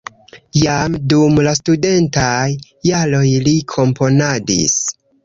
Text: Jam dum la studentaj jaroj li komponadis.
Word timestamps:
Jam 0.59 0.93
dum 1.11 1.35
la 1.47 1.53
studentaj 1.59 2.31
jaroj 2.91 3.27
li 3.49 3.55
komponadis. 3.75 4.81